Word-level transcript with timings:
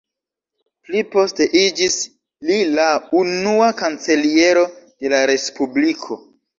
Pli 0.87 1.03
poste 1.15 1.47
iĝis 1.59 1.99
li 2.51 2.59
la 2.79 2.89
unua 3.23 3.71
kanceliero 3.85 4.69
de 4.83 5.17
la 5.17 5.25
respubliko. 5.37 6.25